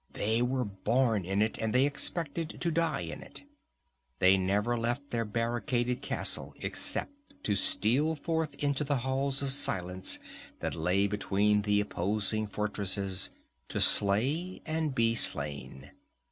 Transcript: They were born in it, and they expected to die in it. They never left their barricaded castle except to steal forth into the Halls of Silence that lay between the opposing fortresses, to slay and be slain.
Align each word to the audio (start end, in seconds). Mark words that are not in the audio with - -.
They 0.13 0.41
were 0.41 0.65
born 0.65 1.25
in 1.25 1.43
it, 1.43 1.59
and 1.59 1.75
they 1.75 1.85
expected 1.85 2.57
to 2.59 2.71
die 2.71 3.01
in 3.01 3.21
it. 3.21 3.43
They 4.17 4.35
never 4.35 4.75
left 4.75 5.11
their 5.11 5.25
barricaded 5.25 6.01
castle 6.01 6.55
except 6.61 7.11
to 7.43 7.53
steal 7.53 8.15
forth 8.15 8.55
into 8.63 8.83
the 8.83 8.97
Halls 9.05 9.43
of 9.43 9.51
Silence 9.51 10.17
that 10.59 10.73
lay 10.73 11.05
between 11.05 11.61
the 11.61 11.79
opposing 11.81 12.47
fortresses, 12.47 13.29
to 13.67 13.79
slay 13.79 14.63
and 14.65 14.95
be 14.95 15.13
slain. 15.13 15.91